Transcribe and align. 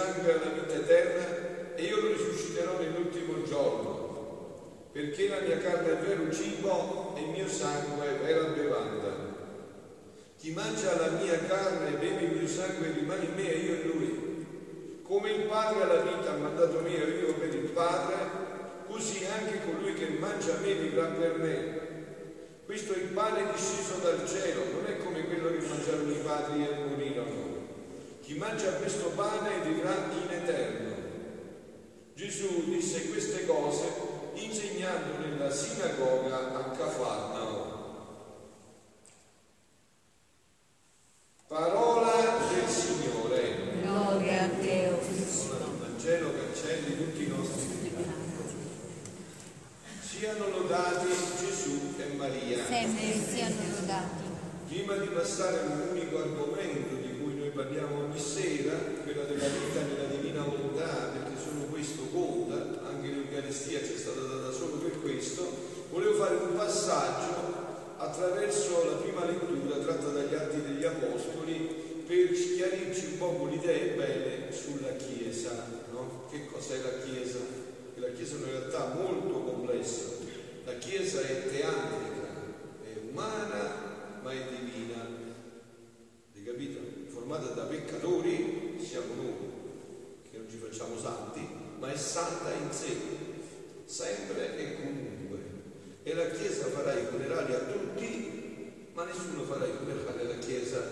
sangue 0.00 0.32
ha 0.32 0.36
la 0.36 0.50
vita 0.50 0.74
eterna 0.74 1.74
e 1.74 1.82
io 1.82 2.00
lo 2.00 2.08
risusciterò 2.12 2.78
nell'ultimo 2.78 3.42
giorno, 3.42 4.88
perché 4.92 5.28
la 5.28 5.40
mia 5.40 5.58
carne 5.58 5.92
è 5.92 5.96
vero 5.96 6.32
cibo 6.32 7.14
e 7.16 7.20
il 7.20 7.28
mio 7.28 7.46
sangue 7.46 8.06
è 8.06 8.24
vera 8.24 8.44
bevanda. 8.44 9.28
Chi 10.38 10.52
mangia 10.52 10.96
la 10.96 11.10
mia 11.20 11.38
carne 11.46 11.88
e 11.88 11.98
beve 11.98 12.20
il 12.22 12.38
mio 12.38 12.48
sangue 12.48 12.92
rimane 12.92 13.24
in 13.24 13.34
me 13.34 13.52
e 13.52 13.58
io 13.58 13.74
in 13.74 13.90
lui. 13.92 15.02
Come 15.02 15.30
il 15.32 15.42
Padre 15.42 15.82
ha 15.82 15.86
la 15.86 16.00
vita 16.00 16.32
ha 16.32 16.36
mandato 16.36 16.80
me 16.80 16.94
e 16.94 17.18
io 17.20 17.34
per 17.34 17.54
il 17.54 17.70
Padre, 17.70 18.16
così 18.86 19.26
anche 19.26 19.60
colui 19.66 19.92
che 19.92 20.16
mangia 20.18 20.56
me 20.62 20.72
vivrà 20.72 21.06
per 21.08 21.36
me. 21.36 21.88
Questo 22.64 22.94
è 22.94 22.98
il 22.98 23.08
pane 23.08 23.52
disceso 23.52 23.98
dal 24.00 24.26
cielo, 24.26 24.62
non 24.72 24.86
è 24.86 24.96
come 24.98 25.26
quello 25.26 25.50
che 25.50 25.66
mangiarono 25.66 26.10
i 26.10 26.20
padri 26.24 26.64
e 26.64 26.84
morirono. 26.86 27.09
Chi 28.30 28.38
mangia 28.38 28.70
questo 28.74 29.08
pane 29.16 29.58
vivrà 29.62 29.92
in 30.12 30.30
eterno. 30.30 30.94
Gesù 32.14 32.62
disse 32.70 33.08
queste 33.08 33.44
cose 33.44 33.92
insegnando 34.34 35.18
nella 35.18 35.50
sinagoga 35.50 36.54
a 36.54 36.70
Cafarnao. 36.70 37.78
Parola 41.48 42.12
del 42.52 42.68
Signore. 42.68 43.80
Gloria 43.82 44.44
a 44.44 44.48
te, 44.60 44.90
o 44.92 44.98
Cristo. 44.98 45.56
Ora 45.56 45.64
il 45.64 45.78
Vangelo 45.80 46.32
cancelli 46.32 46.96
tutti 46.98 47.24
i 47.24 47.26
nostri 47.26 47.66
peccati. 47.82 48.54
Siano 50.02 50.50
lodati 50.50 51.08
Gesù 51.36 51.94
e 51.98 52.14
Maria. 52.14 52.64
Sempre 52.64 53.12
siano 53.12 53.56
lodati. 53.74 54.28
Prima 54.68 54.94
di 54.94 55.08
passare 55.08 55.62
all'unico 55.62 56.18
argomento 56.18 56.99
parliamo 57.70 58.02
ogni 58.02 58.18
sera, 58.18 58.72
quella 59.04 59.22
della 59.22 59.46
vita 59.46 59.80
nella 59.82 60.10
divina 60.10 60.42
volontà, 60.42 61.12
perché 61.14 61.40
solo 61.40 61.66
questo 61.66 62.02
conta, 62.12 62.84
anche 62.84 63.06
l'Eucaristia 63.06 63.78
ci 63.78 63.92
è 63.92 63.96
stata 63.96 64.22
data 64.22 64.50
solo 64.50 64.78
per 64.78 65.00
questo, 65.00 65.46
volevo 65.90 66.14
fare 66.14 66.34
un 66.34 66.56
passaggio 66.56 67.58
attraverso 67.96 68.90
la 68.90 68.96
prima 68.96 69.24
lettura 69.24 69.76
tratta 69.76 70.08
dagli 70.08 70.34
Atti 70.34 70.62
degli 70.62 70.84
Apostoli 70.84 72.02
per 72.08 72.32
chiarirci 72.32 73.04
un 73.12 73.18
po' 73.18 73.34
con 73.34 73.52
idee 73.52 73.94
belle 73.94 74.52
sulla 74.52 74.96
Chiesa, 74.96 75.68
no? 75.92 76.26
Che 76.28 76.46
cos'è 76.46 76.78
la 76.82 77.04
Chiesa? 77.04 77.38
Che 77.94 78.00
la 78.00 78.10
Chiesa 78.10 78.34
è 78.34 78.38
in 78.38 78.44
realtà 78.46 78.94
molto 78.94 79.42
complessa. 79.44 80.08
La 80.64 80.74
Chiesa 80.74 81.20
è 81.20 81.48
teatrica, 81.48 82.34
è 82.82 82.98
umana 83.12 84.18
ma 84.24 84.32
è 84.32 84.42
divina. 84.58 85.06
Hai 86.34 86.42
capito? 86.42 86.99
Formata 87.30 87.54
da 87.54 87.62
peccatori, 87.62 88.76
siamo 88.84 89.14
noi, 89.14 89.34
che 90.32 90.36
non 90.36 90.50
ci 90.50 90.56
facciamo 90.56 90.98
santi, 90.98 91.46
ma 91.78 91.92
è 91.92 91.96
santa 91.96 92.52
in 92.54 92.72
sé, 92.72 92.88
sempre 93.84 94.58
e 94.58 94.82
comunque. 94.82 95.38
E 96.02 96.12
la 96.12 96.28
Chiesa 96.30 96.64
farà 96.64 96.92
i 96.92 97.04
funerali 97.04 97.54
a 97.54 97.58
tutti, 97.60 98.88
ma 98.94 99.04
nessuno 99.04 99.44
farà 99.44 99.64
i 99.64 99.70
funerali 99.78 100.22
alla 100.22 100.38
Chiesa. 100.38 100.82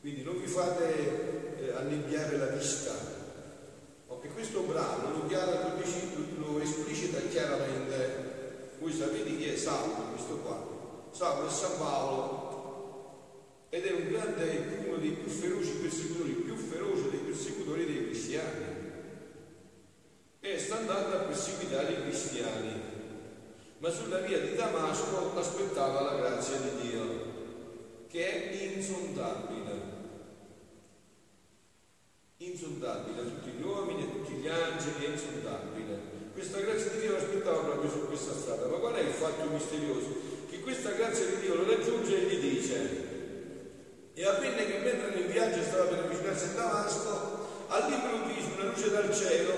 Quindi 0.00 0.22
non 0.22 0.40
vi 0.40 0.46
fate 0.46 1.58
eh, 1.60 1.72
annebbiare 1.74 2.38
la 2.38 2.46
vista. 2.46 2.92
Oh, 4.06 4.18
e 4.22 4.28
questo 4.28 4.62
brano 4.62 5.12
lo, 5.12 5.26
chiara, 5.26 5.76
lo, 6.38 6.58
esplicita 6.58 7.18
chiaramente. 7.28 8.70
Voi 8.78 8.94
sapete 8.94 9.36
chi 9.36 9.44
è 9.44 9.56
Saulo, 9.56 10.12
questo 10.14 10.36
qua. 10.38 10.66
Saulo 11.10 11.48
è 11.48 11.50
San 11.50 11.76
Paolo 11.76 12.39
ed 13.70 13.86
è 13.86 13.92
un 13.92 14.08
grande, 14.08 14.82
uno 14.86 14.96
dei 14.98 15.10
più 15.10 15.30
feroci 15.30 15.70
persecutori, 15.80 16.32
più 16.32 16.56
feroce 16.56 17.10
dei 17.10 17.20
persecutori 17.20 17.86
dei 17.86 18.04
cristiani. 18.06 18.64
E 20.40 20.58
sta 20.58 20.76
andando 20.78 21.16
a 21.16 21.20
perseguitare 21.20 21.92
i 21.92 22.02
cristiani 22.02 22.90
ma 23.80 23.90
sulla 23.90 24.18
via 24.18 24.38
di 24.38 24.54
Damasco 24.54 25.32
aspettava 25.38 26.02
la 26.02 26.16
grazia 26.16 26.58
di 26.58 26.88
Dio, 26.88 27.02
che 28.08 28.50
è 28.50 28.74
insondabile. 28.74 29.88
Insondabile 32.36 33.20
a 33.20 33.24
tutti 33.24 33.50
gli 33.50 33.62
uomini, 33.62 34.02
a 34.02 34.06
tutti 34.06 34.32
gli 34.32 34.48
angeli, 34.48 35.06
è 35.06 35.08
insondabile. 35.08 35.98
Questa 36.34 36.60
grazia 36.60 36.90
di 36.90 36.98
Dio 37.00 37.12
l'aspettava 37.12 37.60
proprio 37.60 37.90
su 37.90 38.06
questa 38.06 38.34
strada. 38.34 38.66
Ma 38.66 38.76
qual 38.76 38.94
è 38.94 39.00
il 39.00 39.14
fatto 39.14 39.48
misterioso? 39.48 40.14
Che 40.50 40.60
questa 40.60 40.90
grazia 40.90 41.24
di 41.24 41.40
Dio 41.40 41.54
lo 41.54 41.64
raggiunge 41.64 42.16
e 42.16 42.34
gli 42.34 42.50
dice, 42.50 43.09
e 44.14 44.26
avvenne 44.26 44.66
che 44.66 44.78
mentre 44.78 45.14
nel 45.14 45.26
viaggio 45.30 45.62
stava 45.62 45.84
per 45.84 45.98
avvicinarsi 46.00 46.44
a 46.44 46.52
Damasco, 46.52 47.48
all'improvviso 47.68 48.54
una 48.56 48.70
luce 48.70 48.90
dal 48.90 49.14
cielo 49.14 49.52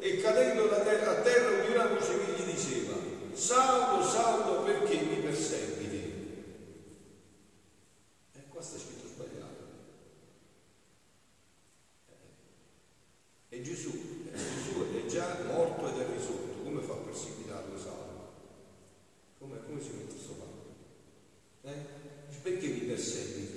e 0.00 0.20
cadendo 0.20 0.66
da 0.66 0.78
terra, 0.80 1.10
a 1.18 1.20
terra 1.22 1.62
udì 1.62 1.72
una 1.72 1.86
voce 1.86 2.18
che 2.24 2.32
gli 2.42 2.52
diceva, 2.52 2.94
Saulo, 3.34 4.02
Saulo, 4.02 4.62
perché 4.62 5.00
mi 5.00 5.16
perseguiti? 5.16 5.96
E 8.32 8.40
qua 8.48 8.60
sta 8.62 8.78
scritto 8.78 9.06
sbagliato. 9.06 9.66
E 13.50 13.62
Gesù, 13.62 13.90
eh, 14.32 14.36
Gesù 14.36 14.96
è 14.96 15.06
già 15.06 15.38
morto 15.52 15.88
ed 15.88 16.00
è 16.00 16.06
risorto, 16.16 16.62
come 16.64 16.80
fa 16.80 16.92
a 16.94 16.96
perseguitarlo 16.96 17.78
Saulo? 17.78 18.06
Come, 19.38 19.56
come 19.66 19.80
si 19.80 19.90
mette 19.90 20.16
sto 20.18 20.34
fatto? 20.34 21.68
Eh? 21.68 21.96
Perché 22.42 22.66
mi 22.68 22.80
perseguiti? 22.80 23.56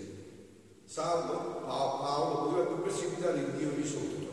Saulo, 0.85 1.61
Pa- 1.61 1.97
Paolo, 2.01 2.49
potrebbe 2.49 2.81
perseguitare 2.81 3.39
il 3.39 3.51
Dio 3.53 3.73
risorto. 3.75 4.31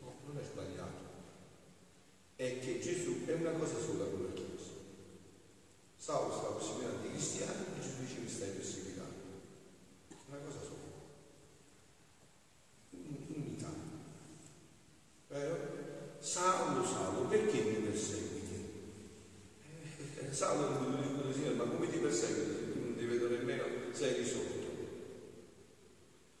No, 0.00 0.14
non 0.26 0.38
è 0.38 0.44
sbagliato. 0.44 1.04
È 2.36 2.58
che 2.60 2.78
Gesù 2.78 3.24
è 3.24 3.32
una 3.32 3.50
cosa 3.52 3.74
sola 3.80 4.04
con 4.04 4.24
la 4.26 4.32
Chiesa. 4.34 4.70
Saulo 5.96 6.32
stava 6.32 6.54
perseguitando 6.54 7.06
i 7.06 7.10
cristiani 7.10 7.64
e 7.64 7.80
Gesù 7.80 8.00
dice 8.00 8.18
mi 8.20 8.28
stai 8.28 8.50
perseguitando. 8.50 9.14
Una 10.28 10.38
cosa 10.38 10.58
sola. 10.60 10.86
Un- 12.90 13.24
Unità. 13.34 13.70
Vero? 15.28 15.56
Saulo, 16.20 16.84
Saulo, 16.84 17.20
perché 17.28 17.60
mi 17.62 17.74
perseguiti? 17.86 18.64
Eh, 20.18 20.32
Saulo 20.32 20.68
non 20.68 21.00
dico 21.02 21.26
così, 21.26 21.40
ma 21.54 21.64
come 21.64 21.90
ti 21.90 21.98
perseguiti 21.98 22.50
se 22.50 22.72
tu 22.72 22.78
non 22.84 22.96
ti 22.96 23.04
vedo 23.04 23.28
nemmeno, 23.28 23.64
sei 23.92 24.14
risorto? 24.14 24.54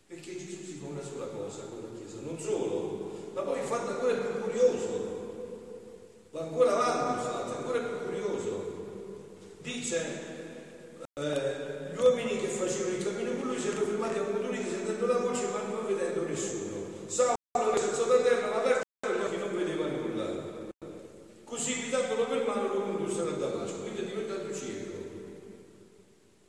Perché 0.06 0.36
Gesù 0.36 0.62
si 0.64 0.78
fa 0.80 0.86
una 0.86 1.02
sola 1.02 1.26
cosa 1.26 1.62
con 1.62 1.82
la 1.82 1.98
Chiesa, 1.98 2.20
non 2.20 2.38
solo, 2.38 3.30
ma 3.34 3.42
poi 3.42 3.60
fatto 3.62 3.90
ancora 3.90 4.14
più 4.14 4.40
curioso, 4.40 5.14
va 6.30 6.42
ancora 6.42 6.72
avanti, 6.72 7.24
scusate, 7.26 7.56
ancora 7.56 7.78
più 7.80 8.06
curioso. 8.06 8.74
Dice, 9.62 9.98
eh, 11.14 11.92
gli 11.92 11.98
uomini 11.98 12.38
che 12.38 12.46
facevano 12.48 12.96
il 12.96 13.04
cammino 13.04 13.32
con 13.32 13.48
lui 13.48 13.58
si 13.58 13.68
erano 13.68 13.84
fermati 13.86 14.18
a 14.18 14.22
un 14.22 14.32
motorino 14.32 14.68
sentendo 14.68 15.06
la 15.06 15.18
voce 15.18 15.46
ma 15.48 15.62
non 15.62 15.86
vedendo 15.86 16.22
nessuno. 16.22 16.86
Saulo 17.06 17.72
che 17.72 17.78
si 17.78 17.84
alzò 17.88 18.04
da 18.04 18.22
terra, 18.22 18.48
ma 18.48 18.56
aperto 18.56 18.84
gli 19.02 19.24
occhi 19.24 19.36
non 19.38 19.56
vedeva 19.56 19.86
nulla. 19.88 20.44
Così 21.44 21.74
guidandolo 21.80 22.26
per 22.26 22.46
mano 22.46 22.68
lo 22.68 22.80
condussero 22.82 23.30
a 23.30 23.32
Damasco, 23.32 23.80
quindi 23.80 24.02
è 24.02 24.04
diventato 24.04 24.54
cieco. 24.54 24.94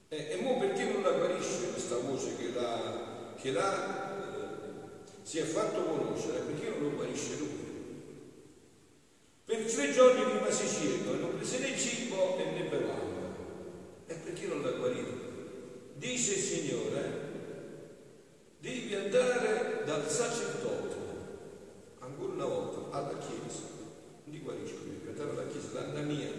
E, 0.09 0.27
e 0.29 0.41
mo 0.41 0.57
perché 0.59 0.83
non 0.85 1.01
la 1.01 1.11
guarisce 1.11 1.71
questa 1.71 1.97
voce 1.97 2.35
che 2.37 2.51
l'ha, 2.53 3.26
che 3.37 3.51
l'ha, 3.51 4.11
eh, 4.11 5.21
si 5.21 5.37
è 5.39 5.43
fatto 5.43 5.83
conoscere? 5.83 6.39
Perché 6.39 6.69
non 6.69 6.81
lo 6.81 6.95
guarisce 6.95 7.37
lui? 7.37 7.65
Per 9.45 9.71
tre 9.71 9.93
giorni 9.93 10.33
rimase 10.33 10.67
cieco 10.67 11.13
e 11.13 11.17
non 11.17 11.37
prese 11.37 11.59
né 11.59 11.77
cibo 11.77 12.35
né 12.35 12.63
bevanda. 12.69 13.35
E 14.07 14.13
perché 14.15 14.47
non 14.47 14.61
l'ha 14.61 14.71
guarito? 14.71 15.25
Dice 15.95 16.33
il 16.33 16.39
Signore, 16.39 17.21
devi 18.59 18.93
andare 18.93 19.83
dal 19.85 20.09
sacerdote, 20.09 20.95
ancora 21.99 22.33
una 22.33 22.45
volta, 22.45 22.97
alla 22.97 23.17
Chiesa. 23.19 23.63
Non 24.25 24.35
ti 24.35 24.39
guarisco, 24.39 24.83
devi 24.83 25.07
andare 25.07 25.29
alla 25.29 25.47
Chiesa, 25.47 25.79
dalla 25.79 26.01
mia. 26.01 26.29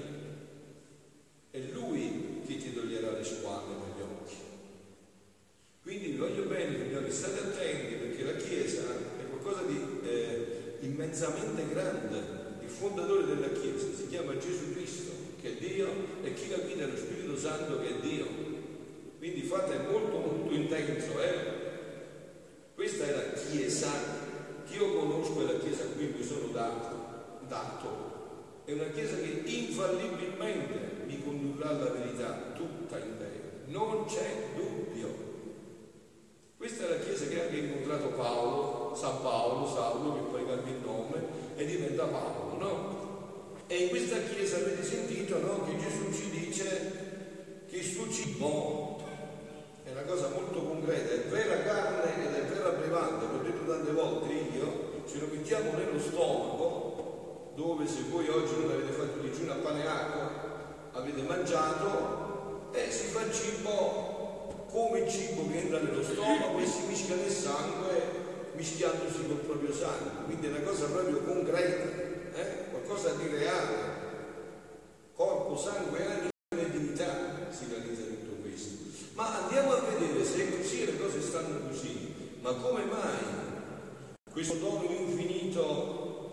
È 1.51 1.59
Lui 1.73 2.43
che 2.47 2.57
ti 2.59 2.75
toglierà 2.75 3.13
le 3.13 3.25
occhi. 3.45 3.88
Quindi 5.89 6.09
vi 6.09 6.17
voglio 6.19 6.43
bene, 6.43 6.77
signori, 6.77 7.11
state 7.11 7.39
attenti 7.41 7.95
perché 7.95 8.23
la 8.23 8.37
Chiesa 8.37 8.83
è 8.83 9.27
qualcosa 9.31 9.63
di 9.63 9.81
eh, 10.07 10.77
immensamente 10.81 11.67
grande. 11.67 12.19
Il 12.61 12.69
fondatore 12.69 13.25
della 13.25 13.49
Chiesa 13.53 13.87
si 13.97 14.07
chiama 14.09 14.37
Gesù 14.37 14.75
Cristo, 14.75 15.13
che 15.41 15.57
è 15.57 15.59
Dio, 15.59 15.89
e 16.23 16.35
chi 16.35 16.51
la 16.51 16.59
guida 16.59 16.85
è 16.85 16.89
lo 16.89 16.97
Spirito 16.99 17.39
Santo, 17.39 17.81
che 17.81 17.89
è 17.89 18.01
Dio. 18.01 18.27
Quindi 19.17 19.41
fate 19.41 19.79
molto, 19.91 20.19
molto 20.19 20.53
intenso, 20.53 21.23
eh? 21.23 21.37
Questa 22.75 23.07
è 23.07 23.11
la 23.11 23.33
Chiesa 23.33 23.91
che 24.69 24.77
io 24.77 24.95
conosco, 24.95 25.41
è 25.41 25.53
la 25.55 25.59
Chiesa 25.59 25.85
a 25.85 25.87
cui 25.97 26.13
mi 26.15 26.23
sono 26.23 26.49
dato. 26.49 27.47
dato. 27.49 28.63
È 28.67 28.73
una 28.73 28.91
Chiesa 28.91 29.17
che 29.17 29.41
infallibilmente 29.43 31.07
mi 31.07 31.23
condurrà 31.25 31.71
alla 31.71 31.93
verità 31.93 32.53
tutta 32.55 32.99
in 32.99 33.17
lei. 33.19 33.41
Non 33.69 34.05
c'è 34.05 34.49
dubbio 34.55 35.28
incontrato 37.89 38.09
Paolo, 38.09 38.95
San 38.95 39.23
Paolo, 39.23 39.67
Saulo, 39.67 40.15
che 40.15 40.21
poi 40.31 40.47
cambia 40.47 40.75
il 40.75 40.81
nome 40.85 41.27
e 41.57 41.65
diventa 41.65 42.05
Paolo, 42.05 42.57
no? 42.59 42.97
E 43.67 43.77
in 43.77 43.89
questa 43.89 44.19
Chiesa 44.19 44.57
avete 44.57 44.85
sentito 44.85 45.39
no, 45.39 45.65
che 45.65 45.79
Gesù 45.79 46.13
ci 46.13 46.31
dice 46.31 47.65
che 47.69 47.83
suo 47.83 48.11
cibo 48.11 49.01
è 49.85 49.91
una 49.93 50.03
cosa 50.03 50.29
molto 50.29 50.63
concreta, 50.63 51.15
è 51.15 51.29
vera 51.29 51.63
carne 51.63 52.27
ed 52.27 52.35
è 52.35 52.45
vera 52.45 52.71
brevante, 52.71 53.27
l'ho 53.27 53.43
detto 53.43 53.71
tante 53.71 53.93
volte 53.93 54.33
io, 54.33 55.03
ce 55.07 55.21
lo 55.21 55.27
mettiamo 55.33 55.73
nello 55.73 55.99
stomaco, 55.99 57.53
dove 57.55 57.87
se 57.87 58.03
voi 58.11 58.29
oggi 58.29 58.53
non 58.61 58.71
avete 58.71 58.93
fatto 58.93 59.19
digiuno 59.21 59.53
a 59.53 59.57
pane 59.57 59.83
e 59.83 59.87
acqua, 59.87 60.31
avete 60.93 61.23
mangiato 61.23 62.71
e 62.73 62.91
si 62.91 63.07
fa 63.07 63.31
cibo 63.31 64.08
come 64.71 65.09
cibo 65.09 65.49
che 65.51 65.61
entra 65.61 65.81
nello 65.81 66.03
stomaco 66.03 66.59
e 66.59 66.67
si 66.67 66.87
mischia 66.87 67.17
nel 67.17 67.31
sangue 67.31 68.27
mischiandosi 68.55 69.27
col 69.27 69.37
proprio 69.37 69.73
sangue. 69.73 70.25
Quindi 70.27 70.47
è 70.47 70.51
una 70.51 70.61
cosa 70.61 70.87
proprio 70.87 71.21
concreta, 71.23 71.85
eh? 72.35 72.71
qualcosa 72.71 73.15
di 73.15 73.29
reale. 73.29 74.07
Corpo, 75.15 75.57
sangue, 75.57 76.05
anima 76.05 76.29
e 76.51 76.71
divinità 76.71 77.51
si 77.51 77.67
realizza 77.69 78.03
tutto 78.03 78.43
questo. 78.43 78.77
Ma 79.15 79.45
andiamo 79.45 79.73
a 79.73 79.81
vedere 79.81 80.25
se 80.25 80.49
è 80.49 80.57
così 80.59 80.85
le 80.85 80.99
cose 80.99 81.23
stanno 81.23 81.69
così. 81.69 82.37
Ma 82.41 82.53
come 82.53 82.85
mai 82.85 83.37
questo 84.31 84.55
dono 84.55 84.85
infinito 84.85 86.31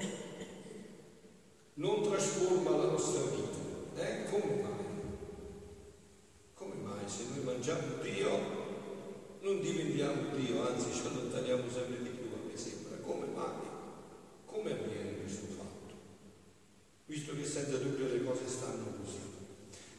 non 1.76 2.04
trasforma 2.04 2.70
la 2.72 2.92
nostra 2.92 3.22
vita? 3.22 4.04
Eh? 4.04 4.30
Come 4.30 4.56
mai? 4.62 4.86
se 7.08 7.24
noi 7.36 7.44
mangiamo 7.44 7.95
Diventiamo 9.96 10.36
Dio, 10.36 10.68
anzi 10.68 10.92
ci 10.92 11.08
allontaniamo 11.08 11.72
sempre 11.72 12.04
di 12.04 12.10
più, 12.10 12.28
a 12.36 12.46
me 12.46 12.58
sembra. 12.58 12.98
Come 13.00 13.28
mai? 13.34 13.64
Come 14.44 14.72
avviene 14.72 15.22
questo 15.22 15.46
fatto? 15.56 15.96
Visto 17.06 17.34
che 17.34 17.46
senza 17.46 17.78
dubbio 17.78 18.12
le 18.12 18.22
cose 18.26 18.42
stanno 18.46 18.92
così. 19.00 19.20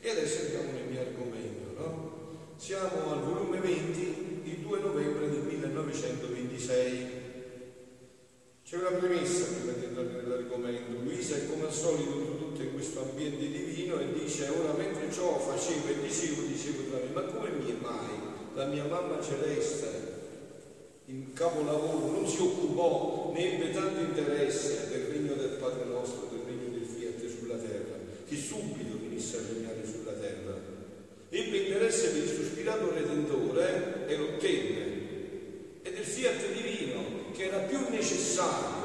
E 0.00 0.10
adesso 0.10 0.42
entriamo 0.42 0.72
nel 0.72 0.84
mio 0.84 1.00
argomento, 1.00 1.80
no? 1.80 2.12
Siamo 2.58 3.10
al 3.10 3.22
volume 3.22 3.58
20, 3.58 4.42
il 4.44 4.58
2 4.58 4.80
novembre 4.80 5.30
del 5.30 5.44
1926. 5.44 7.06
C'è 8.66 8.76
una 8.76 8.98
premessa 8.98 9.46
prima 9.46 9.72
di 9.72 9.84
entrare 9.86 10.12
nell'argomento. 10.12 10.92
Luisa 11.04 11.36
è 11.36 11.48
come 11.48 11.64
al 11.64 11.72
solito 11.72 12.18
introdotta 12.18 12.62
in 12.62 12.74
questo 12.74 13.00
ambiente 13.00 13.48
divino 13.48 13.98
e 13.98 14.12
dice 14.12 14.48
ora 14.48 14.74
mentre 14.74 15.10
ciò 15.10 15.38
facevo 15.38 15.88
e 15.88 16.00
dicevo, 16.02 16.42
dicevo 16.42 16.82
tra 16.90 16.98
me, 16.98 17.12
ma 17.14 17.22
come 17.22 17.48
mai 17.80 18.25
la 18.56 18.64
mia 18.64 18.84
mamma 18.84 19.22
celeste 19.22 20.14
in 21.08 21.34
capolavoro 21.34 22.10
non 22.10 22.26
si 22.26 22.40
occupò 22.40 23.30
né 23.34 23.52
ebbe 23.52 23.70
tanto 23.70 24.00
interesse 24.00 24.88
del 24.88 25.12
regno 25.12 25.34
del 25.34 25.58
Padre 25.60 25.84
nostro, 25.84 26.28
del 26.32 26.40
regno 26.46 26.70
del 26.70 26.86
Fiat 26.86 27.38
sulla 27.38 27.56
terra, 27.56 27.94
che 28.26 28.34
subito 28.34 28.98
venisse 28.98 29.36
a 29.36 29.40
regnare 29.46 29.86
sulla 29.86 30.12
terra. 30.12 30.54
Ebbe 31.28 31.56
interesse 31.58 32.08
per 32.08 32.22
il 32.22 32.28
sospirato 32.28 32.92
Redentore 32.92 34.06
e 34.08 34.16
l'ottenne, 34.16 34.84
e 35.82 35.92
del 35.92 36.04
Fiat 36.04 36.52
divino 36.52 37.30
che 37.32 37.44
era 37.44 37.58
più 37.58 37.78
necessario 37.90 38.84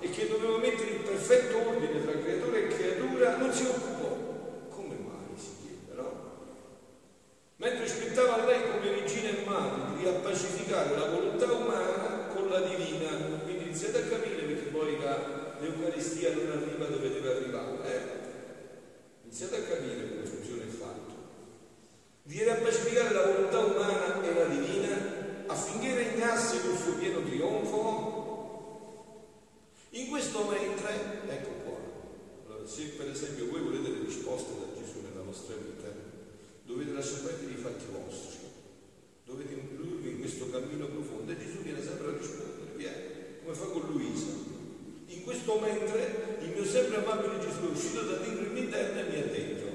e 0.00 0.08
che 0.10 0.26
doveva 0.26 0.56
mettere 0.56 0.90
in 0.90 1.02
perfetto 1.02 1.58
ordine 1.58 2.02
tra 2.02 2.18
creatore 2.18 2.64
e 2.64 2.74
creatura, 2.74 3.36
non 3.36 3.52
si 3.52 3.64
occupò. 3.66 4.66
Come 4.70 4.96
mai 4.96 5.36
si 5.36 5.50
chiede, 5.60 6.00
no? 6.00 6.30
Mentre 7.56 7.84
aspettava 7.84 8.44
lei 8.46 8.62
come 8.62 8.90
regina 8.98 9.28
e 9.28 9.44
madre 9.44 9.94
di 9.96 10.06
riappacificare 10.72 10.96
la 10.96 11.06
volontà 11.06 11.52
umana 11.52 12.26
con 12.34 12.48
la 12.48 12.60
divina, 12.60 13.10
quindi 13.44 13.64
iniziate 13.64 13.98
a 13.98 14.06
capire 14.06 14.42
perché 14.42 14.70
poi 14.70 14.96
l'Eucaristia 15.60 16.34
non 16.34 16.50
arriva 16.50 16.86
dove 16.86 17.12
deve 17.12 17.30
arrivare, 17.30 17.76
eh? 17.84 18.00
Iniziate 19.24 19.56
a 19.56 19.62
capire 19.62 20.08
come 20.08 20.24
funziona 20.24 20.62
il 20.62 20.70
fatto. 20.70 21.12
Di 22.22 22.38
riappacificare 22.42 23.14
la 23.14 23.26
volontà 23.26 23.58
umana 23.58 24.22
e 24.22 24.34
la 24.34 24.44
divina 24.44 25.44
affinché 25.46 25.94
regnasse 25.94 26.60
col 26.62 26.76
suo 26.78 26.94
pieno 26.94 27.22
trionfo? 27.22 28.20
In 29.90 30.08
questo 30.08 30.48
mentre, 30.48 31.20
ecco 31.28 31.50
qua, 31.64 31.76
allora, 32.46 32.66
se 32.66 32.94
per 32.96 33.10
esempio 33.10 33.50
voi 33.50 33.60
volete 33.60 33.90
le 33.90 34.04
risposte 34.06 34.52
da 34.58 34.80
Gesù 34.80 35.00
nella 35.02 35.22
vostra 35.22 35.54
vita, 35.56 35.88
dovete 36.64 36.92
lasciare 36.92 37.20
perdere 37.24 37.52
i 37.52 37.56
fatti 37.56 37.84
vostri, 37.92 38.38
dovete 39.24 39.52
includurvi 39.52 40.10
in 40.10 40.18
questo 40.20 40.50
cammino 40.50 40.86
profondo 40.86 41.32
e 41.32 41.38
Gesù 41.38 41.58
viene 41.58 41.82
sempre 41.82 42.08
a 42.08 42.16
rispondere, 42.16 42.72
viene, 42.76 43.02
come 43.42 43.54
fa 43.54 43.64
con 43.66 43.82
Luisa. 43.90 44.26
In 45.06 45.22
questo 45.24 45.58
mentre 45.58 46.38
il 46.40 46.48
mio 46.50 46.64
sempre 46.64 46.96
amabile 46.96 47.38
Gesù 47.40 47.66
è 47.66 47.70
uscito 47.70 48.02
da 48.02 48.16
dentro 48.16 48.44
il 48.44 48.50
mio 48.50 48.62
interno 48.62 49.00
e 49.00 49.04
mi 49.04 49.16
ha 49.16 49.26
detto, 49.26 49.66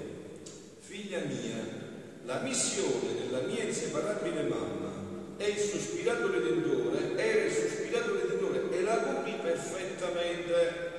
figlia 0.80 1.20
mia, 1.20 1.86
la 2.24 2.42
missione 2.42 3.14
della 3.20 3.42
mia 3.42 3.64
inseparabile 3.64 4.44
mamma 4.44 5.36
è 5.38 5.46
il 5.46 5.58
sospirato 5.58 6.32
redentore, 6.32 7.16
era 7.16 7.44
il 7.46 7.52
sospirato 7.52 8.14
redentore 8.16 8.72
e 8.72 8.82
la 8.82 8.98
compì 8.98 9.34
perfettamente. 9.42 10.96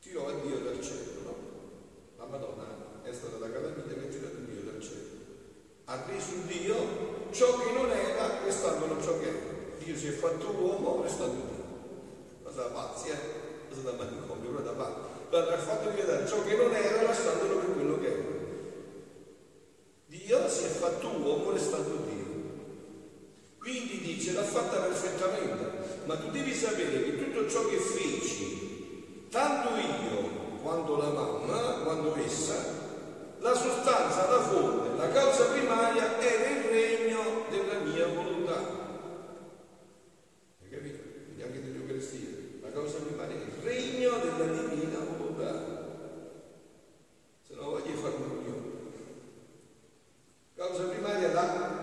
Tirò 0.00 0.28
a 0.28 0.40
Dio 0.40 0.58
dal 0.58 0.80
cielo, 0.82 1.20
no? 1.24 1.36
La 2.18 2.26
Madonna 2.26 3.00
è 3.02 3.12
stata 3.12 3.38
la 3.38 3.50
calamita 3.50 3.94
che 3.94 4.00
ha 4.00 4.08
tirato 4.08 4.36
Dio 4.46 4.60
dal 4.70 4.80
cielo. 4.80 5.14
Ha 5.94 6.02
reso 6.08 6.32
Dio 6.48 7.28
ciò 7.30 7.56
che 7.60 7.70
non 7.70 7.88
era, 7.88 8.40
restando 8.42 9.00
ciò 9.00 9.16
che 9.20 9.28
era. 9.28 9.38
Dio 9.78 9.96
si 9.96 10.08
è 10.08 10.10
fatto 10.10 10.50
uomo, 10.50 11.02
restando 11.02 11.34
Dio. 11.34 12.42
Cosa 12.42 12.62
da 12.62 12.68
pazzi, 12.70 13.10
eh? 13.10 13.18
Cosa 13.68 13.82
da 13.82 13.92
manicomio, 13.92 14.50
cosa 14.50 14.62
da 14.62 14.72
pazzi. 14.72 14.98
Guarda, 15.30 15.54
ha 15.54 15.58
fatto 15.58 15.90
diventare 15.90 16.26
ciò 16.26 16.42
che 16.42 16.56
non 16.56 16.74
era, 16.74 17.02
lasciandolo 17.02 17.58
per 17.58 17.72
quello 17.74 17.98
che 18.00 18.06
era. 18.06 18.22
Dio 20.06 20.48
si 20.48 20.64
è 20.64 20.68
fatto 20.68 21.06
uomo 21.06 21.52
restando 21.52 21.96
Dio. 22.08 22.24
Quindi 23.60 24.00
dice 24.00 24.32
l'ha 24.32 24.42
fatta 24.42 24.78
perfettamente, 24.78 26.02
ma 26.06 26.16
tu 26.16 26.28
devi 26.32 26.52
sapere 26.52 27.04
che 27.04 27.18
tutto 27.18 27.48
ciò 27.48 27.68
che 27.68 27.76
feci, 27.76 29.28
tanto 29.30 29.68
io 29.76 30.60
quanto 30.60 30.96
la 30.96 31.08
mamma, 31.10 31.82
quando 31.84 32.16
essa, 32.16 32.82
la 33.38 33.54
sostanza, 33.54 34.28
la 34.28 34.40
fonte, 34.40 34.73
la 35.04 35.12
causa 35.12 35.44
primaria 35.46 36.18
era 36.18 36.48
il 36.48 36.64
regno 36.64 37.44
della 37.50 37.78
mia 37.80 38.06
volontà. 38.06 38.58
Hai 40.62 40.68
capito? 40.70 40.98
Quindi 41.24 41.42
anche 41.42 41.62
dell'Eucaristia, 41.62 42.28
la 42.62 42.70
causa 42.70 42.98
primaria 42.98 43.36
è 43.36 43.40
il 43.40 43.52
regno 43.62 44.10
della 44.18 44.46
divina 44.68 44.98
volontà. 44.98 45.52
Se 47.46 47.54
no 47.54 47.70
voglio 47.70 47.96
fare 47.96 48.14
un 48.14 48.28
coglione. 48.28 48.72
Causa 50.54 50.84
primaria 50.84 51.32
la 51.32 51.82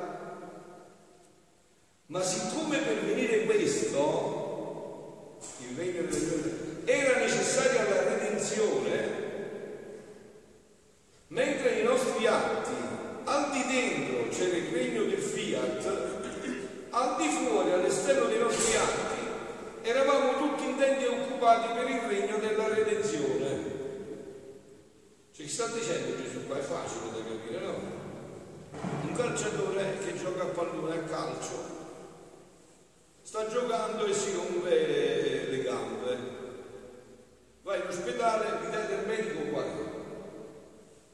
ma 2.12 2.22
siccome 2.22 2.78
per 2.80 3.06
venire 3.06 3.46
questo, 3.46 5.40
il 5.60 5.78
regno 5.78 6.01
del 6.01 6.10
Dio, 6.10 6.82
era 6.84 7.20
necessaria 7.20 7.88
la 7.88 8.04
redenzione, 8.04 9.20
mentre 11.28 11.80
i 11.80 11.84
nostri 11.86 12.28
atti, 12.28 12.74
al 13.24 13.51
di 13.51 13.63
dentro 13.66 14.28
c'era 14.28 14.58
il 14.58 14.74
regno 14.74 15.04
del 15.04 15.22
fiat, 15.22 15.86
al 16.90 17.16
di 17.16 17.30
fuori, 17.30 17.72
all'esterno 17.72 18.25
dei 18.25 18.40
nostri 18.40 18.75
atti, 18.75 19.88
eravamo 19.88 20.38
tutti 20.38 20.66
intenti 20.66 21.06
e 21.06 21.08
occupati 21.08 21.74
per 21.80 21.90
il 21.90 22.01
regno 22.01 22.38
della 22.40 22.68
redenzione. 22.74 23.80
Cioè, 25.32 25.46
chi 25.46 25.50
sta 25.50 25.68
dicendo 25.68 26.22
Gesù 26.22 26.46
qua? 26.46 26.58
È 26.58 26.62
facile 26.62 27.12
da 27.12 27.20
capire, 27.20 27.66
no? 27.66 28.00
Un 29.04 29.13
calciatore 29.16 29.98
che 30.04 30.18
gioca 30.18 30.44
a 30.44 30.48
pallone 30.48 30.94
a 30.94 31.04
calcio 31.04 31.80
sta 33.32 33.48
giocando 33.48 34.06
e 34.06 34.13
si 34.13 34.34
rompe 34.34 35.48
le 35.50 35.62
gambe. 35.62 36.18
Va 37.62 37.75
in 37.78 37.88
ospedale, 37.88 38.60
gli 38.60 38.70
date 38.70 38.94
il 38.94 39.08
medico 39.08 39.50
qual 39.51 39.90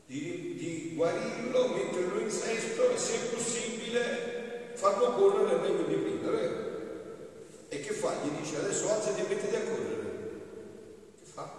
Di, 0.08 0.56
di 0.58 0.94
guarirlo, 0.96 1.68
metterlo 1.68 2.20
in 2.22 2.32
sesto 2.32 2.90
e 2.90 2.98
se 2.98 3.16
è 3.16 3.36
possibile 3.36 4.72
farlo 4.74 5.12
correre 5.12 5.60
meglio 5.60 5.84
di 5.84 5.96
prima, 5.96 6.32
vero? 6.32 6.56
E 7.68 7.80
che 7.82 7.94
fa? 7.94 8.14
Gli 8.24 8.30
dice 8.48 8.60
adesso 8.60 8.90
alzati 8.90 9.20
e 9.20 9.28
mettiti 9.28 9.56
a 9.56 9.60
correre. 9.60 10.06
Che 11.20 11.26
fa? 11.26 11.52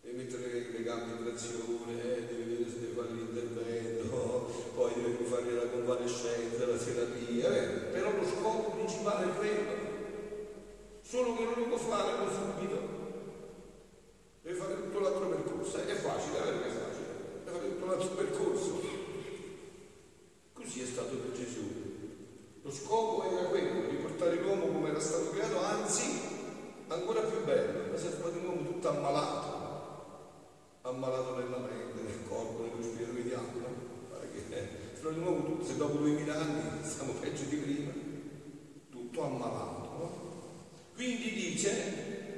Deve 0.00 0.16
mettere 0.16 0.70
le 0.70 0.82
gambe 0.82 1.12
in 1.12 1.24
trazione, 1.24 2.00
deve 2.00 2.44
vedere 2.44 2.70
se 2.70 2.80
deve 2.80 2.94
fare 2.94 3.12
l'intervento, 3.12 4.50
poi 4.74 4.92
deve 4.94 5.24
fare 5.24 5.52
la 5.52 5.68
convalescenza, 5.68 6.66
la 6.66 6.76
terapia, 6.76 7.48
vero? 7.50 7.90
però 7.92 8.10
lo 8.10 8.26
scopo 8.26 8.70
principale 8.70 9.26
è 9.26 9.36
quello. 9.36 9.72
solo 11.02 11.36
che 11.36 11.44
non 11.44 11.54
lo 11.58 11.64
può 11.66 11.76
fare 11.76 12.16
con 12.16 12.28
subito. 12.32 13.02
Deve 14.40 14.58
fare 14.58 14.74
tutto 14.74 15.00
l'altro 15.00 15.28
percorso. 15.28 15.76
È 15.76 15.94
facile, 15.94 16.38
è 16.38 16.42
vero 16.42 16.60
che 16.60 16.66
è 16.66 16.70
facile. 16.70 17.06
Deve 17.44 17.58
fare 17.58 17.68
tutto 17.68 17.86
l'altro 17.86 18.08
percorso. 18.08 18.80
Così 20.54 20.80
è 20.80 20.86
stato 20.86 21.16
per 21.16 21.32
Gesù. 21.32 21.84
Lo 22.64 22.72
scopo 22.72 23.22
era 23.24 23.48
quello 23.50 23.86
di 23.90 23.96
portare 23.96 24.40
l'uomo 24.40 24.68
come 24.68 24.88
era 24.88 24.98
stato 24.98 25.28
creato, 25.28 25.58
anzi 25.58 26.18
ancora 26.88 27.20
più 27.20 27.44
bello, 27.44 27.90
ma 27.92 27.98
si 27.98 28.06
è 28.06 28.10
trovato 28.12 28.38
un 28.38 28.46
uomo 28.46 28.64
tutto 28.64 28.88
ammalato, 28.88 30.78
ammalato 30.80 31.36
nella 31.36 31.58
mente, 31.58 32.00
nel 32.00 32.26
corpo, 32.26 32.62
nello 32.62 32.82
spirito, 32.82 33.12
vediamo, 33.12 33.48
no? 33.58 33.68
Pare 34.08 34.30
che 34.32 34.56
eh, 34.56 35.12
di 35.12 35.20
nuovo 35.20 35.44
tutto, 35.44 35.64
se 35.66 35.76
dopo 35.76 35.98
duemila 35.98 36.36
anni 36.36 36.88
siamo 36.88 37.12
peggio 37.20 37.44
di 37.50 37.56
prima, 37.56 37.92
tutto 38.90 39.22
ammalato, 39.22 39.88
no? 39.98 40.10
Quindi 40.94 41.32
dice, 41.32 42.32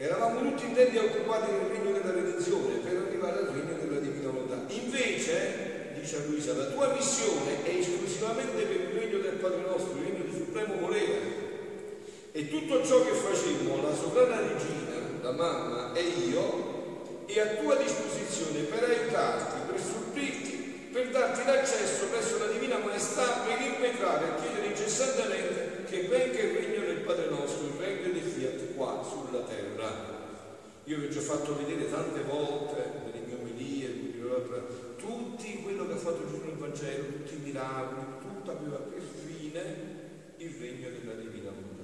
eravamo 0.00 0.38
tutti 0.42 0.64
intenti 0.64 0.96
a 0.96 1.02
occupati 1.02 1.50
del 1.50 1.70
regno 1.74 1.90
della 1.90 2.12
redenzione 2.12 2.76
per 2.76 3.02
arrivare 3.04 3.38
al 3.38 3.46
regno 3.46 3.74
della 3.82 3.98
divina 3.98 4.30
volontà. 4.30 4.72
Invece, 4.72 5.90
dice 5.98 6.24
Luisa, 6.28 6.54
la 6.54 6.66
tua 6.66 6.92
missione 6.94 7.64
è 7.64 7.70
esclusivamente 7.70 8.62
per 8.62 8.80
il 8.80 8.94
regno 8.94 9.18
del 9.18 9.42
Padre 9.42 9.62
nostro, 9.66 9.98
il 9.98 10.04
regno 10.04 10.24
di 10.24 10.36
supremo 10.36 10.76
volere. 10.78 11.46
E 12.30 12.48
tutto 12.48 12.84
ciò 12.86 13.02
che 13.02 13.10
facemmo, 13.10 13.82
la 13.82 13.92
sovrana 13.92 14.38
regina, 14.38 15.02
la 15.20 15.32
mamma 15.32 15.92
e 15.94 16.02
io, 16.30 17.24
è 17.26 17.40
a 17.40 17.46
tua 17.60 17.74
disposizione 17.74 18.60
per 18.70 18.84
aiutarti, 18.84 19.66
per 19.68 19.80
supplirti, 19.80 20.90
per 20.92 21.08
darti 21.08 21.44
l'accesso 21.44 22.06
presso 22.06 22.38
la 22.38 22.52
Divina 22.52 22.78
Maestà, 22.78 23.42
per 23.44 23.60
impetrare 23.60 24.26
e 24.26 24.40
chiedere 24.42 24.66
incessantemente 24.66 25.86
che 25.90 26.02
venga 26.02 26.38
il 26.38 26.54
regno 26.54 26.86
del 26.86 27.00
Padre 27.00 27.30
nostro, 27.30 27.66
il 27.66 27.72
regno 27.80 28.08
Fiat 28.08 28.17
sulla 29.02 29.40
terra. 29.40 30.16
Io 30.84 30.98
vi 30.98 31.06
ho 31.06 31.08
già 31.08 31.20
fatto 31.20 31.56
vedere 31.56 31.90
tante 31.90 32.22
volte 32.22 32.90
nelle 33.04 33.26
mie 33.26 33.36
omelie, 33.36 34.96
tutti 34.96 35.62
quello 35.62 35.86
che 35.86 35.92
ha 35.92 35.96
fatto 35.96 36.24
Gesù 36.24 36.44
nel 36.44 36.56
Vangelo, 36.56 37.04
tutti 37.04 37.34
i 37.34 37.40
miracoli, 37.44 38.06
tutto 38.20 38.50
aveva 38.50 38.76
per 38.76 39.00
fine 39.00 39.60
il 40.36 40.54
regno 40.58 40.88
della 40.90 41.14
Divina 41.14 41.50
Volontà 41.50 41.78